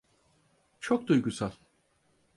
Çok 0.79 1.07
duygusal. 1.07 1.51